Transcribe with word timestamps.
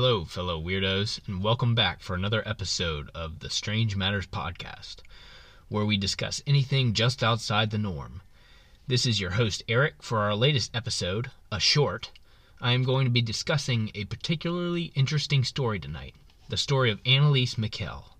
Hello, 0.00 0.24
fellow 0.24 0.62
weirdos, 0.62 1.18
and 1.26 1.42
welcome 1.42 1.74
back 1.74 2.02
for 2.02 2.14
another 2.14 2.46
episode 2.46 3.10
of 3.16 3.40
the 3.40 3.50
Strange 3.50 3.96
Matters 3.96 4.28
Podcast, 4.28 4.98
where 5.68 5.84
we 5.84 5.96
discuss 5.96 6.40
anything 6.46 6.92
just 6.92 7.20
outside 7.20 7.72
the 7.72 7.78
norm. 7.78 8.22
This 8.86 9.06
is 9.06 9.20
your 9.20 9.32
host, 9.32 9.64
Eric. 9.68 10.00
For 10.00 10.20
our 10.20 10.36
latest 10.36 10.70
episode, 10.72 11.32
a 11.50 11.58
short, 11.58 12.12
I 12.60 12.74
am 12.74 12.84
going 12.84 13.06
to 13.06 13.10
be 13.10 13.20
discussing 13.20 13.90
a 13.92 14.04
particularly 14.04 14.92
interesting 14.94 15.42
story 15.42 15.80
tonight 15.80 16.14
the 16.48 16.56
story 16.56 16.92
of 16.92 17.02
Anneliese 17.02 17.58
Michel. 17.58 18.16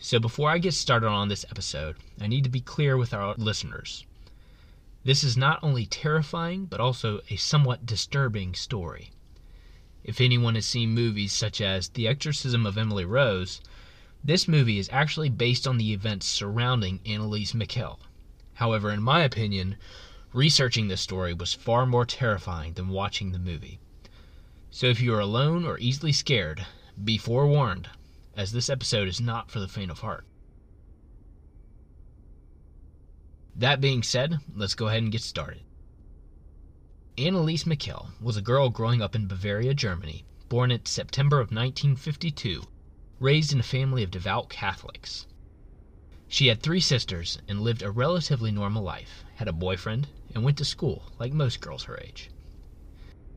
So, 0.00 0.18
before 0.18 0.48
I 0.48 0.56
get 0.56 0.72
started 0.72 1.08
on 1.08 1.28
this 1.28 1.44
episode, 1.50 1.96
I 2.18 2.28
need 2.28 2.44
to 2.44 2.50
be 2.50 2.62
clear 2.62 2.96
with 2.96 3.12
our 3.12 3.34
listeners. 3.34 4.06
This 5.04 5.22
is 5.22 5.36
not 5.36 5.62
only 5.62 5.84
terrifying, 5.84 6.64
but 6.64 6.80
also 6.80 7.20
a 7.28 7.36
somewhat 7.36 7.84
disturbing 7.84 8.54
story. 8.54 9.10
If 10.04 10.20
anyone 10.20 10.54
has 10.54 10.66
seen 10.66 10.90
movies 10.90 11.32
such 11.32 11.62
as 11.62 11.88
The 11.88 12.06
Exorcism 12.06 12.66
of 12.66 12.76
Emily 12.76 13.06
Rose, 13.06 13.62
this 14.22 14.46
movie 14.46 14.78
is 14.78 14.90
actually 14.92 15.30
based 15.30 15.66
on 15.66 15.78
the 15.78 15.94
events 15.94 16.26
surrounding 16.26 16.98
Anneliese 17.06 17.54
Michel. 17.54 17.98
However, 18.54 18.90
in 18.90 19.02
my 19.02 19.22
opinion, 19.22 19.76
researching 20.34 20.88
this 20.88 21.00
story 21.00 21.32
was 21.32 21.54
far 21.54 21.86
more 21.86 22.04
terrifying 22.04 22.74
than 22.74 22.88
watching 22.88 23.32
the 23.32 23.38
movie. 23.38 23.80
So 24.70 24.86
if 24.86 25.00
you 25.00 25.14
are 25.14 25.20
alone 25.20 25.64
or 25.64 25.78
easily 25.78 26.12
scared, 26.12 26.66
be 27.02 27.16
forewarned, 27.16 27.88
as 28.36 28.52
this 28.52 28.68
episode 28.68 29.08
is 29.08 29.22
not 29.22 29.50
for 29.50 29.58
the 29.58 29.68
faint 29.68 29.90
of 29.90 30.00
heart. 30.00 30.26
That 33.56 33.80
being 33.80 34.02
said, 34.02 34.38
let's 34.54 34.74
go 34.74 34.88
ahead 34.88 35.02
and 35.02 35.12
get 35.12 35.22
started. 35.22 35.62
Anneliese 37.16 37.64
Michel 37.64 38.10
was 38.20 38.36
a 38.36 38.42
girl 38.42 38.70
growing 38.70 39.00
up 39.00 39.14
in 39.14 39.28
Bavaria, 39.28 39.72
Germany, 39.72 40.24
born 40.48 40.72
in 40.72 40.84
September 40.84 41.36
of 41.36 41.52
1952, 41.52 42.64
raised 43.20 43.52
in 43.52 43.60
a 43.60 43.62
family 43.62 44.02
of 44.02 44.10
devout 44.10 44.48
Catholics. 44.48 45.24
She 46.26 46.48
had 46.48 46.60
three 46.60 46.80
sisters 46.80 47.38
and 47.46 47.60
lived 47.60 47.82
a 47.82 47.92
relatively 47.92 48.50
normal 48.50 48.82
life, 48.82 49.22
had 49.36 49.46
a 49.46 49.52
boyfriend, 49.52 50.08
and 50.34 50.42
went 50.42 50.58
to 50.58 50.64
school 50.64 51.12
like 51.20 51.32
most 51.32 51.60
girls 51.60 51.84
her 51.84 51.96
age. 52.02 52.30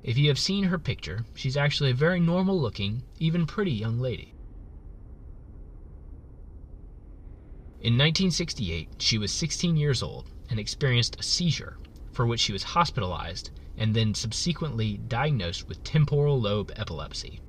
If 0.02 0.18
you 0.18 0.28
have 0.30 0.40
seen 0.40 0.64
her 0.64 0.80
picture, 0.80 1.26
she's 1.36 1.56
actually 1.56 1.92
a 1.92 1.96
very 1.96 2.20
normal 2.20 2.60
looking, 2.60 3.04
even 3.20 3.46
pretty 3.46 3.74
young 3.74 4.00
lady. 4.00 4.34
In 7.80 7.94
1968, 7.94 8.90
she 8.98 9.20
was 9.20 9.32
16 9.32 9.78
years 9.78 10.02
old 10.02 10.26
and 10.50 10.60
experienced 10.60 11.20
a 11.20 11.24
seizure, 11.24 11.78
for 12.12 12.26
which 12.26 12.40
she 12.40 12.54
was 12.54 12.64
hospitalized 12.64 13.52
and 13.78 13.96
then 13.96 14.14
subsequently 14.14 14.98
diagnosed 14.98 15.68
with 15.68 15.84
temporal 15.84 16.42
lobe 16.42 16.72
epilepsy. 16.76 17.40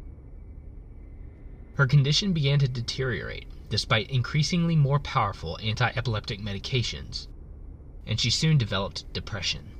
Her 1.76 1.86
condition 1.86 2.32
began 2.32 2.58
to 2.58 2.68
deteriorate 2.68 3.46
despite 3.70 4.10
increasingly 4.10 4.76
more 4.76 4.98
powerful 4.98 5.58
anti 5.62 5.90
epileptic 5.94 6.40
medications, 6.40 7.28
and 8.06 8.18
she 8.20 8.30
soon 8.30 8.58
developed 8.58 9.10
depression. 9.12 9.72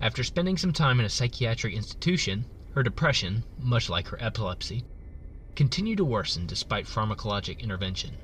After 0.00 0.24
spending 0.24 0.56
some 0.56 0.72
time 0.72 0.98
in 0.98 1.06
a 1.06 1.10
psychiatric 1.10 1.74
institution, 1.74 2.46
her 2.74 2.82
depression, 2.82 3.44
much 3.58 3.88
like 3.88 4.08
her 4.08 4.22
epilepsy, 4.22 4.84
continued 5.54 5.98
to 5.98 6.04
worsen 6.04 6.46
despite 6.46 6.86
pharmacologic 6.86 7.60
intervention. 7.60 8.16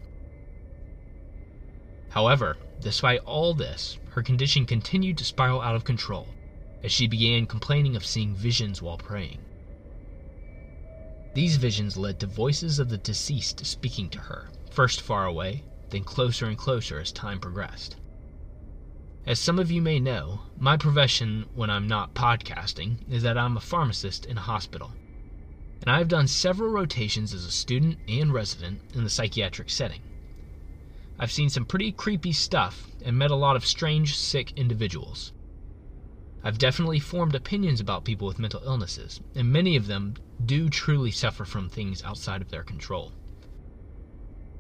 However, 2.11 2.57
despite 2.81 3.21
all 3.21 3.53
this, 3.53 3.99
her 4.11 4.23
condition 4.23 4.65
continued 4.65 5.19
to 5.19 5.25
spiral 5.25 5.61
out 5.61 5.77
of 5.77 5.85
control 5.85 6.38
as 6.83 6.93
she 6.93 7.07
began 7.07 7.47
complaining 7.47 7.97
of 7.97 8.07
seeing 8.07 8.35
visions 8.35 8.81
while 8.81 8.99
praying. 8.99 9.39
These 11.35 11.57
visions 11.57 11.97
led 11.97 12.19
to 12.21 12.27
voices 12.27 12.79
of 12.79 12.89
the 12.89 12.99
deceased 12.99 13.65
speaking 13.65 14.09
to 14.11 14.19
her, 14.19 14.51
first 14.71 15.01
far 15.01 15.27
away, 15.27 15.65
then 15.91 16.05
closer 16.05 16.47
and 16.47 16.57
closer 16.57 16.99
as 16.99 17.13
time 17.13 17.39
progressed. 17.39 17.97
As 19.27 19.39
some 19.39 19.59
of 19.59 19.71
you 19.71 19.83
may 19.83 20.01
know, 20.01 20.41
my 20.59 20.77
profession 20.77 21.47
when 21.55 21.69
I'm 21.69 21.87
not 21.87 22.15
podcasting 22.15 22.97
is 23.11 23.23
that 23.23 23.37
I'm 23.37 23.57
a 23.57 23.61
pharmacist 23.61 24.25
in 24.25 24.39
a 24.39 24.43
hospital. 24.43 24.93
And 25.83 25.91
I 25.91 25.99
have 25.99 26.09
done 26.09 26.27
several 26.27 26.71
rotations 26.71 27.35
as 27.35 27.45
a 27.45 27.51
student 27.51 27.99
and 28.09 28.33
resident 28.33 28.81
in 28.95 29.05
the 29.05 29.11
psychiatric 29.11 29.71
setting. 29.71 30.01
I've 31.19 31.33
seen 31.33 31.51
some 31.51 31.67
pretty 31.67 31.93
creepy 31.93 32.33
stuff 32.33 32.87
and 33.05 33.19
met 33.19 33.31
a 33.31 33.37
lot 33.37 33.57
of 33.57 33.67
strange, 33.67 34.17
sick 34.17 34.53
individuals. 34.57 35.33
I've 36.45 36.59
definitely 36.59 37.01
formed 37.01 37.35
opinions 37.35 37.81
about 37.81 38.05
people 38.05 38.29
with 38.29 38.39
mental 38.39 38.63
illnesses, 38.65 39.21
and 39.35 39.53
many 39.53 39.75
of 39.77 39.87
them 39.87 40.15
do 40.45 40.69
truly 40.69 41.11
suffer 41.11 41.45
from 41.45 41.69
things 41.69 42.03
outside 42.05 42.41
of 42.43 42.51
their 42.51 42.63
control. 42.63 43.13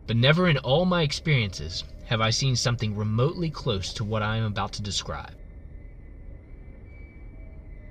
But 0.06 0.16
never 0.16 0.48
in 0.48 0.58
all 0.58 0.86
my 0.86 1.02
experiences 1.02 1.84
have 2.06 2.20
I 2.20 2.30
seen 2.30 2.56
something 2.56 2.96
remotely 2.96 3.50
close 3.50 3.92
to 3.94 4.04
what 4.04 4.22
I 4.22 4.36
am 4.38 4.44
about 4.44 4.72
to 4.72 4.82
describe. 4.82 5.34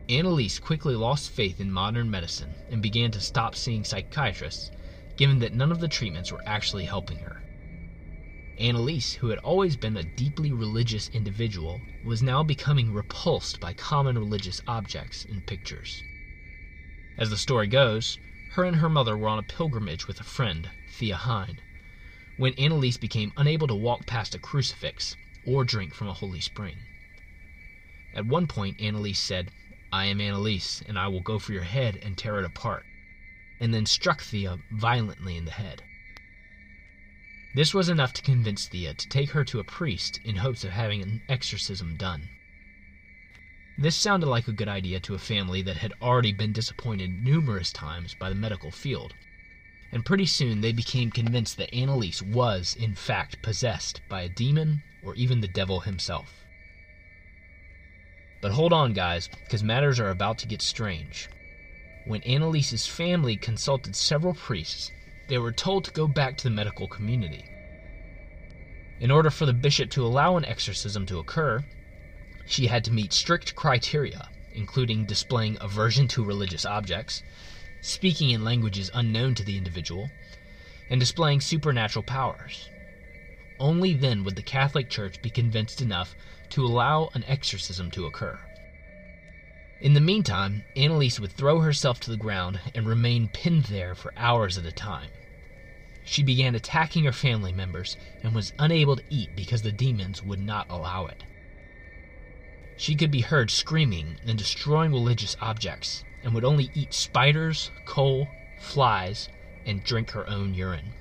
Anneliese 0.09 0.59
quickly 0.59 0.96
lost 0.96 1.30
faith 1.30 1.59
in 1.59 1.72
modern 1.72 2.09
medicine 2.09 2.56
and 2.69 2.81
began 2.81 3.12
to 3.12 3.22
stop 3.22 3.56
seeing 3.56 3.84
psychiatrists, 3.84 4.72
given 5.16 5.40
that 5.40 5.54
none 5.54 5.72
of 5.72 5.80
the 5.80 5.88
treatments 5.88 6.31
were 6.31 6.42
actually 6.46 6.86
helping 6.86 7.19
her. 7.19 7.47
Anneliese, 8.59 9.18
who 9.18 9.29
had 9.29 9.38
always 9.40 9.78
been 9.78 9.95
a 9.95 10.03
deeply 10.03 10.51
religious 10.51 11.09
individual, 11.09 11.88
was 12.01 12.23
now 12.23 12.41
becoming 12.41 12.91
repulsed 12.91 13.59
by 13.59 13.72
common 13.73 14.18
religious 14.18 14.59
objects 14.66 15.23
and 15.25 15.45
pictures. 15.45 16.03
As 17.18 17.29
the 17.29 17.38
story 17.38 17.68
goes, 17.68 18.18
her 18.53 18.63
and 18.63 18.78
her 18.78 18.90
mother 18.90 19.16
were 19.16 19.28
on 19.28 19.38
a 19.38 19.44
pilgrimage 19.44 20.07
with 20.07 20.19
a 20.19 20.23
friend, 20.23 20.72
Thea 20.88 21.18
Hein, 21.18 21.62
when 22.35 22.53
Anneliese 22.53 23.00
became 23.00 23.31
unable 23.38 23.68
to 23.68 23.75
walk 23.75 24.07
past 24.07 24.34
a 24.34 24.40
crucifix 24.40 25.18
or 25.44 25.63
drink 25.63 25.94
from 25.94 26.07
a 26.07 26.13
holy 26.13 26.41
spring. 26.41 26.88
At 28.12 28.25
one 28.25 28.47
point, 28.47 28.79
Anneliese 28.79 29.18
said, 29.19 29.51
I 29.91 30.06
am 30.06 30.18
Anneliese, 30.18 30.81
and 30.88 30.97
I 30.97 31.09
will 31.09 31.22
go 31.22 31.38
for 31.38 31.53
your 31.53 31.63
head 31.63 31.97
and 31.97 32.18
tear 32.18 32.39
it 32.39 32.45
apart, 32.45 32.88
and 33.59 33.72
then 33.72 33.85
struck 33.85 34.22
Thea 34.22 34.59
violently 34.72 35.38
in 35.38 35.45
the 35.45 35.51
head. 35.51 35.87
This 37.53 37.74
was 37.74 37.90
enough 37.90 38.13
to 38.13 38.22
convince 38.22 38.68
Thea 38.68 38.94
to 38.94 39.09
take 39.09 39.31
her 39.31 39.44
to 39.46 39.59
a 39.59 39.63
priest 39.63 40.19
in 40.24 40.35
hopes 40.35 40.63
of 40.63 40.72
having 40.72 41.02
an 41.02 41.22
exorcism 41.30 41.96
done. 41.96 42.30
This 43.80 43.96
sounded 43.96 44.28
like 44.28 44.47
a 44.47 44.52
good 44.52 44.68
idea 44.68 45.00
to 45.02 45.16
a 45.16 45.19
family 45.19 45.62
that 45.62 45.78
had 45.78 45.94
already 46.02 46.31
been 46.34 46.52
disappointed 46.52 47.24
numerous 47.24 47.72
times 47.72 48.16
by 48.16 48.30
the 48.30 48.36
medical 48.36 48.72
field, 48.72 49.13
and 49.91 50.06
pretty 50.06 50.25
soon 50.25 50.62
they 50.62 50.72
became 50.72 51.12
convinced 51.12 51.57
that 51.57 51.72
Anneliese 51.72 52.22
was, 52.22 52.75
in 52.75 52.96
fact, 52.96 53.41
possessed 53.41 54.02
by 54.09 54.22
a 54.22 54.30
demon 54.30 54.81
or 55.03 55.16
even 55.16 55.41
the 55.41 55.47
devil 55.47 55.81
himself. 55.81 56.44
But 58.42 58.51
hold 58.51 58.74
on, 58.74 58.94
guys, 58.94 59.27
because 59.27 59.63
matters 59.63 60.00
are 60.00 60.10
about 60.10 60.38
to 60.39 60.48
get 60.48 60.62
strange. 60.62 61.30
When 62.06 62.22
Anneliese's 62.22 62.88
family 62.88 63.36
consulted 63.36 63.95
several 63.95 64.33
priests, 64.33 64.92
they 65.27 65.38
were 65.38 65.51
told 65.51 65.85
to 65.85 65.91
go 65.91 66.07
back 66.07 66.38
to 66.38 66.44
the 66.44 66.50
medical 66.50 66.88
community. 66.88 67.45
In 69.00 69.12
order 69.12 69.29
for 69.29 69.45
the 69.45 69.53
bishop 69.53 69.91
to 69.91 70.06
allow 70.06 70.38
an 70.38 70.45
exorcism 70.45 71.06
to 71.06 71.19
occur, 71.19 71.65
she 72.45 72.68
had 72.68 72.83
to 72.85 72.94
meet 72.94 73.13
strict 73.13 73.53
criteria, 73.53 74.29
including 74.51 75.06
displaying 75.06 75.57
aversion 75.62 76.07
to 76.09 76.24
religious 76.24 76.65
objects, 76.65 77.24
speaking 77.81 78.31
in 78.31 78.44
languages 78.44 78.89
unknown 78.94 79.35
to 79.35 79.44
the 79.44 79.57
individual, 79.57 80.12
and 80.89 81.00
displaying 81.00 81.41
supernatural 81.41 82.03
powers. 82.03 82.71
Only 83.59 83.94
then 83.94 84.24
would 84.24 84.35
the 84.35 84.41
Catholic 84.41 84.89
Church 84.89 85.21
be 85.21 85.29
convinced 85.29 85.81
enough 85.81 86.15
to 86.50 86.65
allow 86.65 87.09
an 87.13 87.24
exorcism 87.25 87.91
to 87.91 88.06
occur. 88.06 88.39
In 89.79 89.94
the 89.94 90.01
meantime, 90.01 90.65
Anneliese 90.75 91.19
would 91.19 91.31
throw 91.31 91.59
herself 91.59 92.00
to 92.01 92.09
the 92.09 92.18
ground 92.18 92.59
and 92.74 92.88
remain 92.88 93.29
pinned 93.29 93.65
there 93.65 93.94
for 93.94 94.12
hours 94.18 94.57
at 94.57 94.65
a 94.65 94.71
time. 94.71 95.12
She 96.03 96.24
began 96.24 96.56
attacking 96.56 97.03
her 97.03 97.12
family 97.12 97.51
members 97.51 97.95
and 98.24 98.33
was 98.33 98.53
unable 98.57 98.95
to 98.95 99.03
eat 99.09 99.35
because 99.35 99.62
the 99.62 99.71
demons 99.71 100.24
would 100.24 100.39
not 100.39 100.65
allow 100.68 101.06
it. 101.06 101.25
She 102.75 102.95
could 102.95 103.12
be 103.12 103.21
heard 103.21 103.51
screaming 103.51 104.19
and 104.25 104.38
destroying 104.38 104.91
religious 104.91 105.35
objects 105.41 106.06
and 106.24 106.33
would 106.33 106.45
only 106.45 106.71
eat 106.74 106.94
spiders, 106.94 107.71
coal, 107.85 108.33
flies, 108.56 109.29
and 109.65 109.83
drink 109.83 110.12
her 110.12 110.27
own 110.27 110.56
urine. 110.56 110.94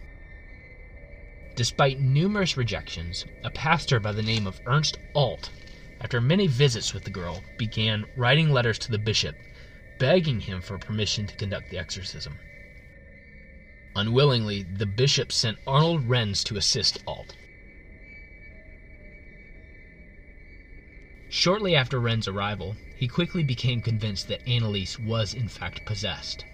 Despite 1.55 1.99
numerous 1.99 2.59
rejections, 2.59 3.25
a 3.43 3.51
pastor 3.51 4.01
by 4.01 4.13
the 4.13 4.23
name 4.23 4.47
of 4.47 4.61
Ernst 4.67 4.99
Alt 5.15 5.51
after 6.01 6.21
many 6.21 6.47
visits 6.47 6.93
with 6.93 7.05
the 7.05 7.11
girl, 7.11 7.45
began 7.57 8.07
writing 8.17 8.51
letters 8.51 8.79
to 8.79 8.91
the 8.91 8.99
bishop, 8.99 9.35
begging 9.99 10.41
him 10.41 10.61
for 10.61 10.79
permission 10.79 11.27
to 11.27 11.35
conduct 11.37 11.71
the 11.71 11.79
exorcism. 11.79 12.39
Unwillingly, 13.95 14.63
the 14.63 14.87
bishop 14.87 15.33
sent 15.33 15.57
Arnold 15.67 16.07
Renz 16.07 16.45
to 16.45 16.57
assist 16.57 17.03
Alt. 17.07 17.35
Shortly 21.31 21.75
after 21.75 21.99
Renz's 21.99 22.29
arrival, 22.29 22.77
he 22.95 23.09
quickly 23.09 23.43
became 23.43 23.81
convinced 23.81 24.29
that 24.29 24.45
Anneliese 24.47 24.99
was 24.99 25.35
in 25.35 25.49
fact 25.49 25.85
possessed. 25.85 26.45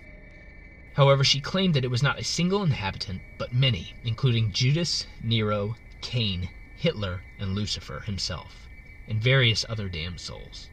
However, 0.95 1.25
she 1.25 1.41
claimed 1.41 1.75
that 1.75 1.85
it 1.85 1.91
was 1.91 2.03
not 2.03 2.19
a 2.19 2.25
single 2.25 2.63
inhabitant, 2.63 3.23
but 3.39 3.53
many, 3.53 3.95
including 4.05 4.53
Judas, 4.53 5.07
Nero, 5.23 5.77
Cain, 6.01 6.51
Hitler, 6.77 7.23
and 7.39 7.55
Lucifer 7.55 8.01
himself, 8.01 8.62
and 9.09 9.23
various 9.23 9.65
other 9.69 9.89
damned 9.89 10.21
souls. 10.21 10.69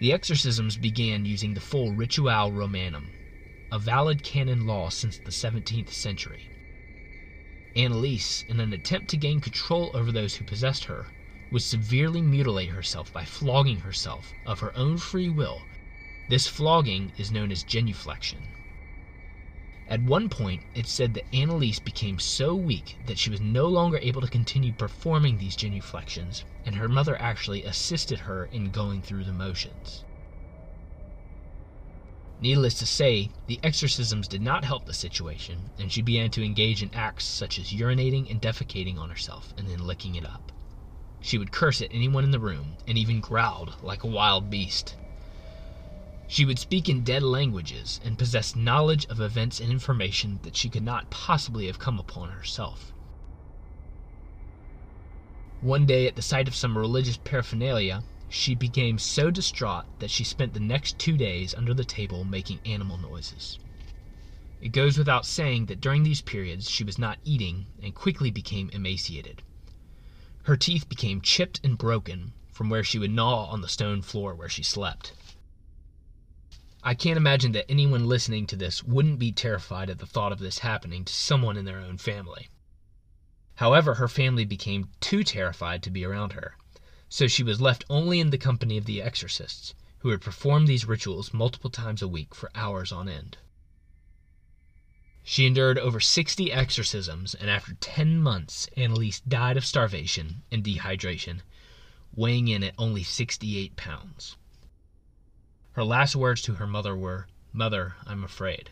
The 0.00 0.12
exorcisms 0.12 0.76
began 0.76 1.24
using 1.24 1.54
the 1.54 1.60
full 1.60 1.92
Rituale 1.92 2.52
Romanum, 2.52 3.10
a 3.70 3.78
valid 3.78 4.22
canon 4.22 4.66
law 4.66 4.88
since 4.90 5.18
the 5.18 5.30
17th 5.30 5.90
century. 5.90 6.50
Anneliese, 7.76 8.44
in 8.48 8.60
an 8.60 8.72
attempt 8.72 9.08
to 9.08 9.16
gain 9.16 9.40
control 9.40 9.90
over 9.94 10.12
those 10.12 10.36
who 10.36 10.44
possessed 10.44 10.84
her, 10.84 11.06
would 11.50 11.62
severely 11.62 12.20
mutilate 12.22 12.70
herself 12.70 13.12
by 13.12 13.24
flogging 13.24 13.80
herself 13.80 14.32
of 14.46 14.60
her 14.60 14.76
own 14.76 14.98
free 14.98 15.28
will. 15.28 15.62
This 16.28 16.46
flogging 16.46 17.12
is 17.16 17.30
known 17.32 17.50
as 17.50 17.64
genuflection. 17.64 18.38
At 19.86 20.00
one 20.00 20.30
point, 20.30 20.64
it 20.72 20.86
said 20.86 21.12
that 21.12 21.30
Anneliese 21.30 21.78
became 21.78 22.18
so 22.18 22.54
weak 22.56 22.96
that 23.04 23.18
she 23.18 23.28
was 23.28 23.38
no 23.42 23.68
longer 23.68 23.98
able 23.98 24.22
to 24.22 24.28
continue 24.28 24.72
performing 24.72 25.36
these 25.36 25.56
genuflections, 25.56 26.46
and 26.64 26.76
her 26.76 26.88
mother 26.88 27.20
actually 27.20 27.64
assisted 27.64 28.20
her 28.20 28.46
in 28.46 28.70
going 28.70 29.02
through 29.02 29.24
the 29.24 29.32
motions. 29.34 30.06
Needless 32.40 32.76
to 32.76 32.86
say, 32.86 33.32
the 33.46 33.60
exorcisms 33.62 34.26
did 34.26 34.40
not 34.40 34.64
help 34.64 34.86
the 34.86 34.94
situation, 34.94 35.70
and 35.76 35.92
she 35.92 36.00
began 36.00 36.30
to 36.30 36.42
engage 36.42 36.82
in 36.82 36.88
acts 36.94 37.26
such 37.26 37.58
as 37.58 37.70
urinating 37.70 38.30
and 38.30 38.40
defecating 38.40 38.96
on 38.98 39.10
herself 39.10 39.52
and 39.58 39.68
then 39.68 39.86
licking 39.86 40.14
it 40.14 40.24
up. 40.24 40.50
She 41.20 41.36
would 41.36 41.52
curse 41.52 41.82
at 41.82 41.92
anyone 41.92 42.24
in 42.24 42.30
the 42.30 42.40
room, 42.40 42.78
and 42.86 42.96
even 42.96 43.20
growled 43.20 43.74
like 43.82 44.02
a 44.02 44.06
wild 44.06 44.48
beast. 44.48 44.96
She 46.26 46.46
would 46.46 46.58
speak 46.58 46.88
in 46.88 47.04
dead 47.04 47.22
languages 47.22 48.00
and 48.02 48.18
possess 48.18 48.56
knowledge 48.56 49.04
of 49.10 49.20
events 49.20 49.60
and 49.60 49.70
information 49.70 50.40
that 50.42 50.56
she 50.56 50.70
could 50.70 50.82
not 50.82 51.10
possibly 51.10 51.66
have 51.66 51.78
come 51.78 51.98
upon 51.98 52.30
herself. 52.30 52.94
One 55.60 55.84
day, 55.84 56.06
at 56.06 56.16
the 56.16 56.22
sight 56.22 56.48
of 56.48 56.56
some 56.56 56.78
religious 56.78 57.18
paraphernalia, 57.18 58.04
she 58.26 58.54
became 58.54 58.98
so 58.98 59.30
distraught 59.30 59.84
that 59.98 60.10
she 60.10 60.24
spent 60.24 60.54
the 60.54 60.60
next 60.60 60.98
two 60.98 61.18
days 61.18 61.52
under 61.52 61.74
the 61.74 61.84
table 61.84 62.24
making 62.24 62.60
animal 62.64 62.96
noises. 62.96 63.58
It 64.62 64.72
goes 64.72 64.96
without 64.96 65.26
saying 65.26 65.66
that 65.66 65.82
during 65.82 66.04
these 66.04 66.22
periods 66.22 66.70
she 66.70 66.84
was 66.84 66.96
not 66.98 67.18
eating 67.24 67.66
and 67.82 67.94
quickly 67.94 68.30
became 68.30 68.70
emaciated. 68.70 69.42
Her 70.44 70.56
teeth 70.56 70.88
became 70.88 71.20
chipped 71.20 71.60
and 71.62 71.76
broken 71.76 72.32
from 72.50 72.70
where 72.70 72.82
she 72.82 72.98
would 72.98 73.10
gnaw 73.10 73.44
on 73.44 73.60
the 73.60 73.68
stone 73.68 74.00
floor 74.00 74.34
where 74.34 74.48
she 74.48 74.62
slept. 74.62 75.12
I 76.86 76.92
can't 76.92 77.16
imagine 77.16 77.52
that 77.52 77.70
anyone 77.70 78.06
listening 78.06 78.46
to 78.46 78.56
this 78.56 78.84
wouldn't 78.84 79.18
be 79.18 79.32
terrified 79.32 79.88
at 79.88 80.00
the 80.00 80.06
thought 80.06 80.32
of 80.32 80.38
this 80.38 80.58
happening 80.58 81.06
to 81.06 81.14
someone 81.14 81.56
in 81.56 81.64
their 81.64 81.80
own 81.80 81.96
family. 81.96 82.50
However, 83.54 83.94
her 83.94 84.06
family 84.06 84.44
became 84.44 84.90
too 85.00 85.24
terrified 85.24 85.82
to 85.82 85.90
be 85.90 86.04
around 86.04 86.34
her, 86.34 86.58
so 87.08 87.26
she 87.26 87.42
was 87.42 87.58
left 87.58 87.86
only 87.88 88.20
in 88.20 88.28
the 88.28 88.36
company 88.36 88.76
of 88.76 88.84
the 88.84 89.00
exorcists, 89.00 89.72
who 90.00 90.10
would 90.10 90.20
perform 90.20 90.66
these 90.66 90.84
rituals 90.84 91.32
multiple 91.32 91.70
times 91.70 92.02
a 92.02 92.08
week 92.08 92.34
for 92.34 92.50
hours 92.54 92.92
on 92.92 93.08
end. 93.08 93.38
She 95.22 95.46
endured 95.46 95.78
over 95.78 96.00
60 96.00 96.52
exorcisms, 96.52 97.34
and 97.34 97.48
after 97.48 97.72
10 97.80 98.20
months, 98.20 98.68
Anneliese 98.76 99.22
died 99.26 99.56
of 99.56 99.64
starvation 99.64 100.42
and 100.52 100.62
dehydration, 100.62 101.40
weighing 102.14 102.48
in 102.48 102.62
at 102.62 102.74
only 102.76 103.02
68 103.02 103.74
pounds. 103.74 104.36
Her 105.74 105.82
last 105.82 106.14
words 106.14 106.40
to 106.42 106.54
her 106.54 106.68
mother 106.68 106.94
were, 106.94 107.26
Mother, 107.52 107.96
I'm 108.06 108.22
afraid. 108.22 108.70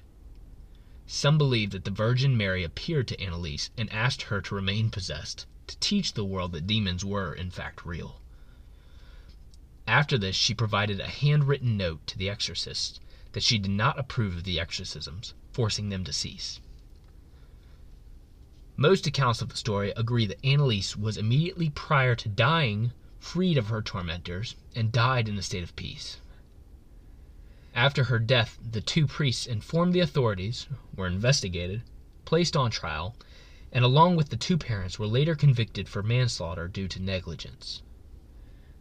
Some 1.04 1.36
believe 1.36 1.70
that 1.70 1.84
the 1.84 1.90
Virgin 1.90 2.36
Mary 2.36 2.62
appeared 2.62 3.08
to 3.08 3.16
Anneliese 3.16 3.70
and 3.76 3.92
asked 3.92 4.22
her 4.22 4.40
to 4.40 4.54
remain 4.54 4.88
possessed, 4.88 5.46
to 5.66 5.76
teach 5.78 6.12
the 6.12 6.24
world 6.24 6.52
that 6.52 6.68
demons 6.68 7.04
were, 7.04 7.34
in 7.34 7.50
fact, 7.50 7.84
real. 7.84 8.20
After 9.84 10.16
this, 10.16 10.36
she 10.36 10.54
provided 10.54 11.00
a 11.00 11.08
handwritten 11.08 11.76
note 11.76 12.06
to 12.06 12.16
the 12.16 12.30
exorcists 12.30 13.00
that 13.32 13.42
she 13.42 13.58
did 13.58 13.72
not 13.72 13.98
approve 13.98 14.36
of 14.36 14.44
the 14.44 14.60
exorcisms, 14.60 15.34
forcing 15.50 15.88
them 15.88 16.04
to 16.04 16.12
cease. 16.12 16.60
Most 18.76 19.08
accounts 19.08 19.42
of 19.42 19.48
the 19.48 19.56
story 19.56 19.90
agree 19.96 20.26
that 20.26 20.40
Anneliese 20.42 20.96
was 20.96 21.16
immediately 21.16 21.68
prior 21.68 22.14
to 22.14 22.28
dying 22.28 22.92
freed 23.18 23.58
of 23.58 23.70
her 23.70 23.82
tormentors 23.82 24.54
and 24.76 24.92
died 24.92 25.28
in 25.28 25.36
a 25.36 25.42
state 25.42 25.64
of 25.64 25.74
peace. 25.74 26.18
After 27.74 28.04
her 28.04 28.18
death, 28.18 28.58
the 28.62 28.82
two 28.82 29.06
priests 29.06 29.46
informed 29.46 29.94
the 29.94 30.00
authorities, 30.00 30.66
were 30.94 31.06
investigated, 31.06 31.82
placed 32.26 32.54
on 32.54 32.70
trial, 32.70 33.16
and 33.72 33.84
along 33.84 34.16
with 34.16 34.28
the 34.28 34.36
two 34.36 34.58
parents 34.58 34.98
were 34.98 35.06
later 35.06 35.34
convicted 35.34 35.88
for 35.88 36.02
manslaughter 36.02 36.68
due 36.68 36.86
to 36.88 37.00
negligence. 37.00 37.82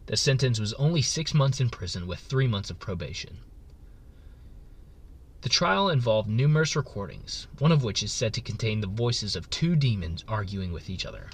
The 0.06 0.16
sentence 0.18 0.60
was 0.60 0.74
only 0.74 1.00
six 1.00 1.32
months 1.32 1.58
in 1.60 1.70
prison 1.70 2.06
with 2.06 2.20
three 2.20 2.46
months 2.46 2.68
of 2.68 2.78
probation. 2.78 3.38
The 5.40 5.48
trial 5.48 5.88
involved 5.88 6.28
numerous 6.28 6.76
recordings, 6.76 7.46
one 7.58 7.72
of 7.72 7.82
which 7.82 8.02
is 8.02 8.12
said 8.12 8.34
to 8.34 8.40
contain 8.42 8.80
the 8.80 8.86
voices 8.86 9.34
of 9.34 9.48
two 9.48 9.74
demons 9.74 10.22
arguing 10.28 10.70
with 10.70 10.90
each 10.90 11.06
other. 11.06 11.30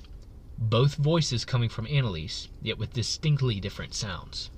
Both 0.56 0.94
voices 0.94 1.44
coming 1.44 1.68
from 1.68 1.86
Anneliese, 1.86 2.48
yet 2.62 2.78
with 2.78 2.92
distinctly 2.92 3.60
different 3.60 3.94
sounds. 3.94 4.50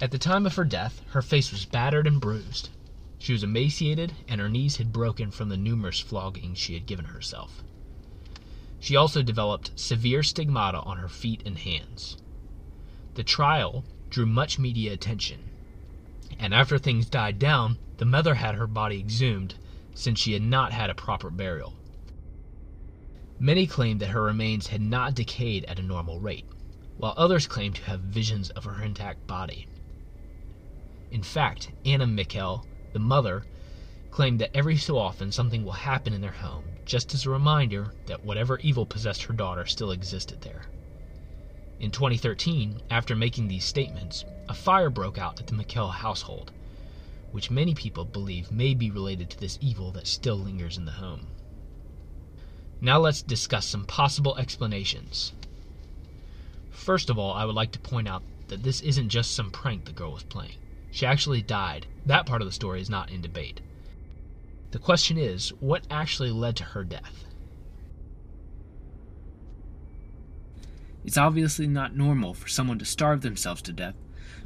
At 0.00 0.10
the 0.10 0.18
time 0.18 0.46
of 0.46 0.56
her 0.56 0.64
death, 0.64 1.00
her 1.10 1.22
face 1.22 1.52
was 1.52 1.66
battered 1.66 2.08
and 2.08 2.20
bruised. 2.20 2.70
She 3.18 3.32
was 3.32 3.44
emaciated, 3.44 4.16
and 4.26 4.40
her 4.40 4.48
knees 4.48 4.78
had 4.78 4.90
broken 4.92 5.30
from 5.30 5.48
the 5.48 5.56
numerous 5.56 6.00
floggings 6.00 6.58
she 6.58 6.74
had 6.74 6.86
given 6.86 7.04
herself. 7.04 7.62
She 8.80 8.96
also 8.96 9.22
developed 9.22 9.70
severe 9.78 10.24
stigmata 10.24 10.80
on 10.80 10.96
her 10.96 11.08
feet 11.10 11.42
and 11.46 11.56
hands. 11.58 12.16
The 13.14 13.22
trial 13.22 13.84
drew 14.10 14.26
much 14.26 14.58
media 14.58 14.92
attention, 14.92 15.50
and 16.36 16.52
after 16.52 16.78
things 16.78 17.08
died 17.08 17.38
down, 17.38 17.78
the 17.98 18.06
mother 18.06 18.36
had 18.36 18.56
her 18.56 18.66
body 18.66 18.98
exhumed 18.98 19.54
since 19.94 20.18
she 20.18 20.32
had 20.32 20.42
not 20.42 20.72
had 20.72 20.90
a 20.90 20.96
proper 20.96 21.30
burial. 21.30 21.76
Many 23.38 23.68
claimed 23.68 24.00
that 24.00 24.10
her 24.10 24.22
remains 24.22 24.68
had 24.68 24.80
not 24.80 25.14
decayed 25.14 25.64
at 25.66 25.78
a 25.78 25.82
normal 25.82 26.18
rate, 26.18 26.46
while 26.96 27.14
others 27.16 27.46
claimed 27.46 27.76
to 27.76 27.84
have 27.84 28.00
visions 28.00 28.50
of 28.50 28.64
her 28.64 28.82
intact 28.82 29.28
body. 29.28 29.68
In 31.12 31.22
fact, 31.22 31.70
Anna 31.84 32.06
Michel, 32.06 32.64
the 32.94 32.98
mother, 32.98 33.44
claimed 34.10 34.40
that 34.40 34.56
every 34.56 34.78
so 34.78 34.96
often 34.96 35.30
something 35.30 35.62
will 35.62 35.72
happen 35.72 36.14
in 36.14 36.22
their 36.22 36.32
home, 36.32 36.64
just 36.86 37.12
as 37.12 37.26
a 37.26 37.30
reminder 37.30 37.92
that 38.06 38.24
whatever 38.24 38.58
evil 38.60 38.86
possessed 38.86 39.24
her 39.24 39.34
daughter 39.34 39.66
still 39.66 39.90
existed 39.90 40.40
there. 40.40 40.62
In 41.78 41.90
2013, 41.90 42.80
after 42.88 43.14
making 43.14 43.48
these 43.48 43.66
statements, 43.66 44.24
a 44.48 44.54
fire 44.54 44.88
broke 44.88 45.18
out 45.18 45.38
at 45.38 45.46
the 45.46 45.54
Michel 45.54 45.90
household, 45.90 46.50
which 47.30 47.50
many 47.50 47.74
people 47.74 48.06
believe 48.06 48.50
may 48.50 48.72
be 48.72 48.90
related 48.90 49.28
to 49.28 49.38
this 49.38 49.58
evil 49.60 49.90
that 49.92 50.06
still 50.06 50.36
lingers 50.36 50.78
in 50.78 50.86
the 50.86 50.92
home. 50.92 51.26
Now 52.80 52.98
let's 52.98 53.20
discuss 53.20 53.66
some 53.66 53.84
possible 53.84 54.38
explanations. 54.38 55.34
First 56.70 57.10
of 57.10 57.18
all, 57.18 57.34
I 57.34 57.44
would 57.44 57.54
like 57.54 57.72
to 57.72 57.78
point 57.78 58.08
out 58.08 58.22
that 58.48 58.62
this 58.62 58.80
isn't 58.80 59.10
just 59.10 59.32
some 59.32 59.50
prank 59.50 59.84
the 59.84 59.92
girl 59.92 60.12
was 60.12 60.22
playing. 60.22 60.56
She 60.92 61.06
actually 61.06 61.40
died. 61.40 61.86
That 62.04 62.26
part 62.26 62.42
of 62.42 62.46
the 62.46 62.52
story 62.52 62.82
is 62.82 62.90
not 62.90 63.10
in 63.10 63.22
debate. 63.22 63.62
The 64.72 64.78
question 64.78 65.16
is, 65.16 65.48
what 65.58 65.86
actually 65.90 66.30
led 66.30 66.54
to 66.56 66.64
her 66.64 66.84
death? 66.84 67.24
It's 71.02 71.16
obviously 71.16 71.66
not 71.66 71.96
normal 71.96 72.34
for 72.34 72.46
someone 72.46 72.78
to 72.78 72.84
starve 72.84 73.22
themselves 73.22 73.62
to 73.62 73.72
death, 73.72 73.94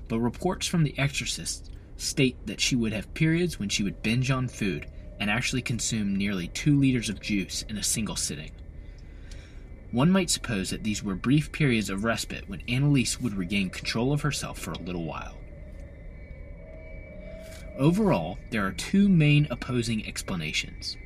but 0.07 0.21
reports 0.21 0.69
from 0.69 0.85
The 0.85 0.97
Exorcist 0.97 1.71
state 1.97 2.37
that 2.47 2.61
she 2.61 2.77
would 2.77 2.93
have 2.93 3.13
periods 3.13 3.59
when 3.59 3.69
she 3.69 3.83
would 3.83 4.03
binge 4.05 4.31
on 4.31 4.47
food 4.47 4.87
and 5.19 5.29
actually 5.29 5.63
consume 5.63 6.15
nearly 6.15 6.47
two 6.49 6.79
liters 6.79 7.11
of 7.11 7.21
juice 7.21 7.63
in 7.69 7.77
a 7.77 7.83
single 7.83 8.17
sitting. 8.17 8.53
One 9.91 10.13
might 10.13 10.31
suppose 10.31 10.71
that 10.71 10.85
these 10.85 11.03
were 11.03 11.17
brief 11.17 11.51
periods 11.51 11.91
of 11.91 12.05
respite 12.05 12.49
when 12.49 12.61
Anneliese 12.69 13.21
would 13.21 13.35
regain 13.35 13.69
control 13.69 14.13
of 14.13 14.21
herself 14.21 14.61
for 14.61 14.71
a 14.71 14.79
little 14.79 15.05
while. 15.05 15.35
Overall, 17.79 18.39
there 18.51 18.67
are 18.67 18.73
two 18.73 19.09
main 19.09 19.47
opposing 19.51 20.07
explanations. 20.07 20.97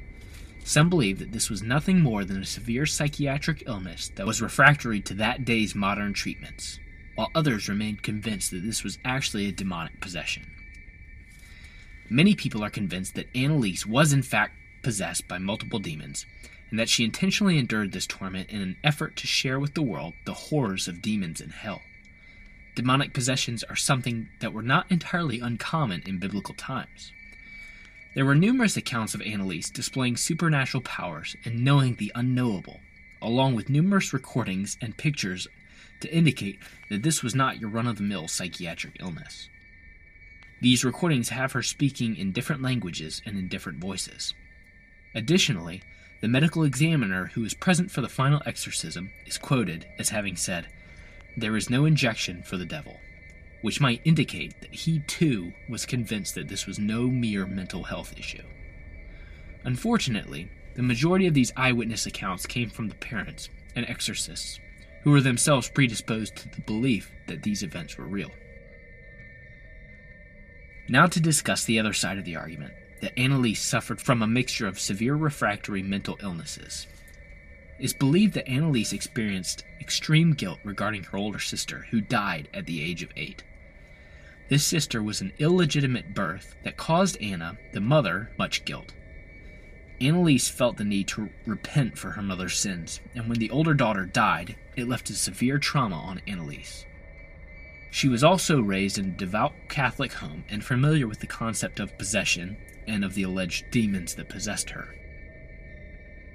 Some 0.64 0.88
believe 0.88 1.18
that 1.18 1.32
this 1.32 1.50
was 1.50 1.62
nothing 1.62 2.00
more 2.00 2.24
than 2.24 2.40
a 2.40 2.46
severe 2.46 2.86
psychiatric 2.86 3.64
illness 3.66 4.08
that 4.14 4.26
was 4.26 4.40
refractory 4.40 5.00
to 5.00 5.14
that 5.14 5.44
day's 5.44 5.74
modern 5.74 6.12
treatments, 6.12 6.78
while 7.16 7.30
others 7.34 7.68
remained 7.68 8.02
convinced 8.02 8.52
that 8.52 8.62
this 8.62 8.84
was 8.84 8.98
actually 9.04 9.48
a 9.48 9.52
demonic 9.52 10.00
possession. 10.00 10.46
Many 12.08 12.34
people 12.36 12.62
are 12.62 12.70
convinced 12.70 13.14
that 13.16 13.32
Anneliese 13.32 13.86
was 13.86 14.12
in 14.12 14.22
fact 14.22 14.54
possessed 14.82 15.26
by 15.26 15.38
multiple 15.38 15.80
demons, 15.80 16.24
and 16.70 16.78
that 16.78 16.88
she 16.88 17.04
intentionally 17.04 17.58
endured 17.58 17.90
this 17.92 18.06
torment 18.06 18.48
in 18.48 18.60
an 18.60 18.76
effort 18.84 19.16
to 19.16 19.26
share 19.26 19.58
with 19.58 19.74
the 19.74 19.82
world 19.82 20.14
the 20.24 20.34
horrors 20.34 20.86
of 20.86 21.02
demons 21.02 21.40
in 21.40 21.50
hell. 21.50 21.82
Demonic 22.80 23.12
possessions 23.12 23.62
are 23.64 23.76
something 23.76 24.30
that 24.40 24.54
were 24.54 24.62
not 24.62 24.90
entirely 24.90 25.38
uncommon 25.38 26.02
in 26.06 26.18
biblical 26.18 26.54
times. 26.54 27.12
There 28.14 28.24
were 28.24 28.34
numerous 28.34 28.74
accounts 28.74 29.14
of 29.14 29.20
Anneliese 29.20 29.70
displaying 29.70 30.16
supernatural 30.16 30.82
powers 30.82 31.36
and 31.44 31.62
knowing 31.62 31.96
the 31.96 32.10
unknowable, 32.14 32.80
along 33.20 33.54
with 33.54 33.68
numerous 33.68 34.14
recordings 34.14 34.78
and 34.80 34.96
pictures 34.96 35.46
to 36.00 36.10
indicate 36.10 36.58
that 36.88 37.02
this 37.02 37.22
was 37.22 37.34
not 37.34 37.60
your 37.60 37.68
run 37.68 37.86
of 37.86 37.98
the 37.98 38.02
mill 38.02 38.28
psychiatric 38.28 38.96
illness. 38.98 39.50
These 40.62 40.82
recordings 40.82 41.28
have 41.28 41.52
her 41.52 41.62
speaking 41.62 42.16
in 42.16 42.32
different 42.32 42.62
languages 42.62 43.20
and 43.26 43.36
in 43.36 43.48
different 43.48 43.78
voices. 43.78 44.32
Additionally, 45.14 45.82
the 46.22 46.28
medical 46.28 46.64
examiner 46.64 47.26
who 47.34 47.42
was 47.42 47.52
present 47.52 47.90
for 47.90 48.00
the 48.00 48.08
final 48.08 48.40
exorcism 48.46 49.10
is 49.26 49.36
quoted 49.36 49.84
as 49.98 50.08
having 50.08 50.34
said, 50.36 50.68
There 51.36 51.56
is 51.56 51.70
no 51.70 51.84
injection 51.84 52.42
for 52.42 52.56
the 52.56 52.66
devil 52.66 53.00
which 53.62 53.80
might 53.80 54.00
indicate 54.04 54.60
that 54.60 54.74
he 54.74 55.00
too 55.00 55.52
was 55.68 55.86
convinced 55.86 56.34
that 56.34 56.48
this 56.48 56.66
was 56.66 56.78
no 56.78 57.08
mere 57.08 57.46
mental 57.46 57.84
health 57.84 58.14
issue. 58.18 58.42
Unfortunately, 59.64 60.50
the 60.74 60.82
majority 60.82 61.26
of 61.26 61.34
these 61.34 61.52
eyewitness 61.56 62.06
accounts 62.06 62.46
came 62.46 62.70
from 62.70 62.88
the 62.88 62.94
parents 62.94 63.50
and 63.76 63.88
exorcists, 63.88 64.58
who 65.02 65.10
were 65.10 65.20
themselves 65.20 65.70
predisposed 65.70 66.36
to 66.36 66.48
the 66.48 66.60
belief 66.62 67.10
that 67.26 67.42
these 67.42 67.62
events 67.62 67.98
were 67.98 68.06
real. 68.06 68.30
Now, 70.88 71.06
to 71.06 71.20
discuss 71.20 71.64
the 71.64 71.78
other 71.78 71.92
side 71.92 72.18
of 72.18 72.24
the 72.24 72.36
argument 72.36 72.72
that 73.00 73.14
Anneliese 73.16 73.58
suffered 73.58 74.00
from 74.00 74.22
a 74.22 74.26
mixture 74.26 74.66
of 74.66 74.80
severe 74.80 75.14
refractory 75.14 75.82
mental 75.82 76.18
illnesses. 76.22 76.86
It's 77.80 77.94
believed 77.94 78.34
that 78.34 78.46
Anneliese 78.46 78.92
experienced 78.92 79.64
extreme 79.80 80.34
guilt 80.34 80.58
regarding 80.64 81.04
her 81.04 81.16
older 81.16 81.38
sister, 81.38 81.86
who 81.90 82.02
died 82.02 82.48
at 82.52 82.66
the 82.66 82.82
age 82.82 83.02
of 83.02 83.10
eight. 83.16 83.42
This 84.50 84.66
sister 84.66 85.02
was 85.02 85.22
an 85.22 85.32
illegitimate 85.38 86.12
birth 86.12 86.56
that 86.62 86.76
caused 86.76 87.16
Anna, 87.22 87.56
the 87.72 87.80
mother, 87.80 88.32
much 88.36 88.66
guilt. 88.66 88.92
Anneliese 89.98 90.50
felt 90.50 90.76
the 90.76 90.84
need 90.84 91.08
to 91.08 91.30
repent 91.46 91.96
for 91.96 92.10
her 92.10 92.22
mother's 92.22 92.58
sins, 92.58 93.00
and 93.14 93.28
when 93.28 93.38
the 93.38 93.50
older 93.50 93.72
daughter 93.72 94.04
died, 94.04 94.56
it 94.76 94.88
left 94.88 95.08
a 95.08 95.14
severe 95.14 95.58
trauma 95.58 95.96
on 95.96 96.20
Anneliese. 96.26 96.84
She 97.90 98.08
was 98.08 98.22
also 98.22 98.60
raised 98.60 98.98
in 98.98 99.06
a 99.06 99.16
devout 99.16 99.52
Catholic 99.68 100.12
home 100.12 100.44
and 100.48 100.62
familiar 100.62 101.08
with 101.08 101.20
the 101.20 101.26
concept 101.26 101.80
of 101.80 101.96
possession 101.96 102.58
and 102.86 103.04
of 103.04 103.14
the 103.14 103.22
alleged 103.22 103.70
demons 103.70 104.14
that 104.16 104.28
possessed 104.28 104.70
her. 104.70 104.94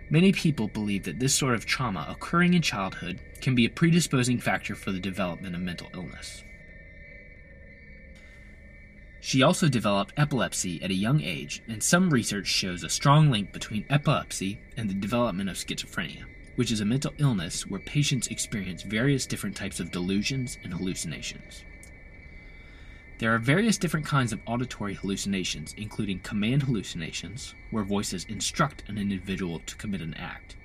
Many 0.10 0.32
people 0.32 0.68
believe 0.68 1.04
that 1.04 1.20
this 1.20 1.34
sort 1.34 1.56
of 1.56 1.66
trauma 1.66 2.06
occurring 2.10 2.54
in 2.54 2.62
childhood 2.62 3.20
can 3.42 3.56
be 3.56 3.66
a 3.66 3.70
predisposing 3.70 4.40
factor 4.40 4.76
for 4.76 4.92
the 4.92 5.00
development 5.00 5.56
of 5.56 5.62
mental 5.62 5.90
illness. 5.94 6.44
She 9.20 9.42
also 9.42 9.68
developed 9.68 10.14
epilepsy 10.16 10.84
at 10.84 10.92
a 10.92 10.96
young 10.96 11.22
age, 11.22 11.64
and 11.68 11.82
some 11.82 12.12
research 12.12 12.46
shows 12.46 12.84
a 12.84 12.90
strong 12.90 13.32
link 13.32 13.52
between 13.52 13.86
epilepsy 13.90 14.60
and 14.78 14.88
the 14.88 14.94
development 14.94 15.50
of 15.50 15.56
schizophrenia, 15.56 16.26
which 16.56 16.72
is 16.72 16.80
a 16.80 16.86
mental 16.86 17.14
illness 17.18 17.66
where 17.66 17.80
patients 17.80 18.28
experience 18.28 18.84
various 18.84 19.26
different 19.26 19.56
types 19.56 19.80
of 19.80 19.92
delusions 19.92 20.60
and 20.64 20.72
hallucinations. 20.72 21.64
There 23.18 23.34
are 23.34 23.40
various 23.40 23.78
different 23.78 24.06
kinds 24.06 24.34
of 24.34 24.42
auditory 24.46 24.94
hallucinations, 24.94 25.74
including 25.78 26.20
command 26.20 26.64
hallucinations, 26.64 27.56
where 27.72 27.84
voices 27.86 28.26
instruct 28.26 28.84
an 28.90 28.98
individual 28.98 29.60
to 29.60 29.76
commit 29.78 30.02
an 30.02 30.14
act. 30.16 30.58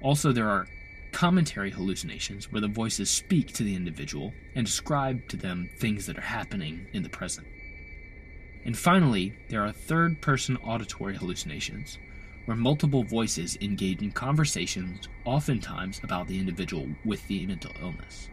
Also, 0.00 0.32
there 0.32 0.48
are 0.48 0.66
commentary 1.12 1.70
hallucinations, 1.70 2.50
where 2.50 2.60
the 2.60 2.66
voices 2.66 3.08
speak 3.08 3.52
to 3.52 3.62
the 3.62 3.76
individual 3.76 4.34
and 4.56 4.66
describe 4.66 5.28
to 5.28 5.36
them 5.36 5.70
things 5.78 6.06
that 6.06 6.18
are 6.18 6.22
happening 6.22 6.88
in 6.92 7.04
the 7.04 7.08
present. 7.08 7.46
And 8.64 8.76
finally, 8.76 9.32
there 9.48 9.62
are 9.64 9.70
third 9.70 10.20
person 10.20 10.56
auditory 10.56 11.16
hallucinations, 11.16 11.98
where 12.46 12.56
multiple 12.56 13.04
voices 13.04 13.56
engage 13.60 14.02
in 14.02 14.10
conversations, 14.10 15.08
oftentimes 15.24 16.00
about 16.02 16.26
the 16.26 16.38
individual 16.38 16.88
with 17.04 17.24
the 17.28 17.46
mental 17.46 17.72
illness. 17.80 18.28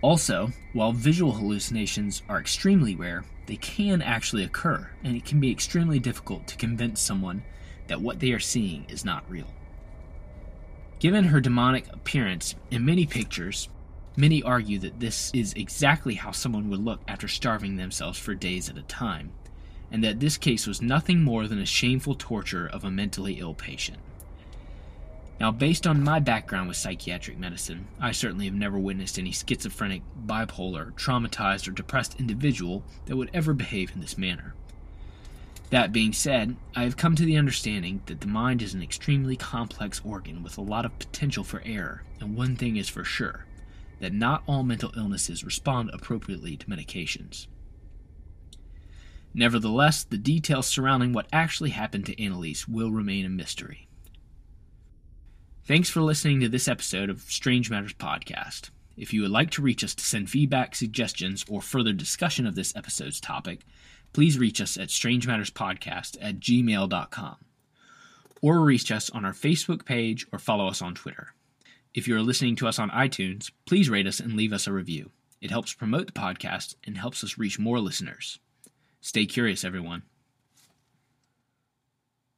Also, 0.00 0.50
while 0.72 0.92
visual 0.92 1.32
hallucinations 1.32 2.22
are 2.28 2.38
extremely 2.38 2.94
rare, 2.94 3.24
they 3.46 3.56
can 3.56 4.00
actually 4.00 4.44
occur, 4.44 4.90
and 5.02 5.16
it 5.16 5.24
can 5.24 5.40
be 5.40 5.50
extremely 5.50 5.98
difficult 5.98 6.46
to 6.46 6.56
convince 6.56 7.00
someone 7.00 7.42
that 7.88 8.00
what 8.00 8.20
they 8.20 8.32
are 8.32 8.38
seeing 8.38 8.84
is 8.88 9.04
not 9.04 9.28
real. 9.28 9.48
Given 11.00 11.24
her 11.24 11.40
demonic 11.40 11.92
appearance 11.92 12.54
in 12.70 12.84
many 12.84 13.06
pictures, 13.06 13.68
Many 14.18 14.42
argue 14.42 14.80
that 14.80 14.98
this 14.98 15.30
is 15.32 15.52
exactly 15.52 16.16
how 16.16 16.32
someone 16.32 16.68
would 16.70 16.84
look 16.84 17.02
after 17.06 17.28
starving 17.28 17.76
themselves 17.76 18.18
for 18.18 18.34
days 18.34 18.68
at 18.68 18.76
a 18.76 18.82
time, 18.82 19.30
and 19.92 20.02
that 20.02 20.18
this 20.18 20.36
case 20.36 20.66
was 20.66 20.82
nothing 20.82 21.22
more 21.22 21.46
than 21.46 21.60
a 21.60 21.64
shameful 21.64 22.16
torture 22.16 22.66
of 22.66 22.82
a 22.82 22.90
mentally 22.90 23.34
ill 23.34 23.54
patient. 23.54 24.00
Now, 25.40 25.52
based 25.52 25.86
on 25.86 26.02
my 26.02 26.18
background 26.18 26.68
with 26.68 26.76
psychiatric 26.76 27.38
medicine, 27.38 27.86
I 28.00 28.10
certainly 28.10 28.46
have 28.46 28.54
never 28.54 28.78
witnessed 28.78 29.18
any 29.18 29.30
schizophrenic, 29.30 30.02
bipolar, 30.26 30.92
traumatized, 30.94 31.68
or 31.68 31.70
depressed 31.70 32.18
individual 32.18 32.82
that 33.06 33.16
would 33.16 33.30
ever 33.32 33.54
behave 33.54 33.92
in 33.94 34.00
this 34.00 34.18
manner. 34.18 34.54
That 35.70 35.92
being 35.92 36.12
said, 36.12 36.56
I 36.74 36.84
have 36.84 36.96
come 36.96 37.14
to 37.14 37.24
the 37.24 37.36
understanding 37.36 38.02
that 38.06 38.20
the 38.20 38.26
mind 38.26 38.62
is 38.62 38.74
an 38.74 38.82
extremely 38.82 39.36
complex 39.36 40.00
organ 40.04 40.42
with 40.42 40.58
a 40.58 40.62
lot 40.62 40.84
of 40.84 40.98
potential 40.98 41.44
for 41.44 41.62
error, 41.64 42.02
and 42.20 42.36
one 42.36 42.56
thing 42.56 42.76
is 42.76 42.88
for 42.88 43.04
sure 43.04 43.44
that 44.00 44.12
not 44.12 44.42
all 44.46 44.62
mental 44.62 44.92
illnesses 44.96 45.44
respond 45.44 45.90
appropriately 45.92 46.56
to 46.56 46.66
medications. 46.66 47.46
Nevertheless, 49.34 50.04
the 50.04 50.18
details 50.18 50.66
surrounding 50.66 51.12
what 51.12 51.28
actually 51.32 51.70
happened 51.70 52.06
to 52.06 52.16
Anneliese 52.16 52.68
will 52.68 52.90
remain 52.90 53.26
a 53.26 53.28
mystery. 53.28 53.87
Thanks 55.68 55.90
for 55.90 56.00
listening 56.00 56.40
to 56.40 56.48
this 56.48 56.66
episode 56.66 57.10
of 57.10 57.20
Strange 57.20 57.68
Matters 57.68 57.92
Podcast. 57.92 58.70
If 58.96 59.12
you 59.12 59.20
would 59.20 59.30
like 59.30 59.50
to 59.50 59.60
reach 59.60 59.84
us 59.84 59.94
to 59.96 60.02
send 60.02 60.30
feedback, 60.30 60.74
suggestions, 60.74 61.44
or 61.46 61.60
further 61.60 61.92
discussion 61.92 62.46
of 62.46 62.54
this 62.54 62.74
episode's 62.74 63.20
topic, 63.20 63.66
please 64.14 64.38
reach 64.38 64.62
us 64.62 64.78
at 64.78 64.88
strangematterspodcast 64.88 66.16
at 66.22 66.40
gmail.com 66.40 67.36
or 68.40 68.60
reach 68.62 68.90
us 68.90 69.10
on 69.10 69.26
our 69.26 69.34
Facebook 69.34 69.84
page 69.84 70.26
or 70.32 70.38
follow 70.38 70.68
us 70.68 70.80
on 70.80 70.94
Twitter. 70.94 71.34
If 71.92 72.08
you 72.08 72.16
are 72.16 72.22
listening 72.22 72.56
to 72.56 72.66
us 72.66 72.78
on 72.78 72.88
iTunes, 72.88 73.50
please 73.66 73.90
rate 73.90 74.06
us 74.06 74.20
and 74.20 74.36
leave 74.36 74.54
us 74.54 74.66
a 74.66 74.72
review. 74.72 75.10
It 75.42 75.50
helps 75.50 75.74
promote 75.74 76.06
the 76.06 76.18
podcast 76.18 76.76
and 76.84 76.96
helps 76.96 77.22
us 77.22 77.36
reach 77.36 77.58
more 77.58 77.78
listeners. 77.78 78.40
Stay 79.02 79.26
curious, 79.26 79.64
everyone. 79.64 80.04